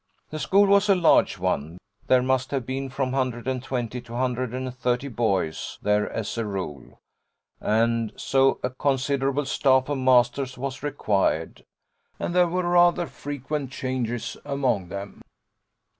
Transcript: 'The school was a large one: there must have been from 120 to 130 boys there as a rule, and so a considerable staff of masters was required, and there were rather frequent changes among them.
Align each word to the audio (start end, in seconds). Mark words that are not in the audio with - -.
'The 0.31 0.39
school 0.39 0.65
was 0.65 0.89
a 0.89 0.95
large 0.95 1.37
one: 1.37 1.77
there 2.07 2.23
must 2.23 2.49
have 2.49 2.65
been 2.65 2.89
from 2.89 3.11
120 3.11 4.01
to 4.01 4.11
130 4.13 5.07
boys 5.09 5.77
there 5.83 6.11
as 6.11 6.35
a 6.39 6.43
rule, 6.43 6.97
and 7.59 8.11
so 8.19 8.59
a 8.63 8.71
considerable 8.71 9.45
staff 9.45 9.89
of 9.89 9.99
masters 9.99 10.57
was 10.57 10.81
required, 10.81 11.63
and 12.19 12.33
there 12.33 12.47
were 12.47 12.67
rather 12.67 13.05
frequent 13.05 13.69
changes 13.71 14.35
among 14.43 14.87
them. 14.89 15.21